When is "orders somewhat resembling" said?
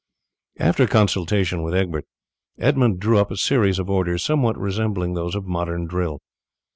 3.87-5.13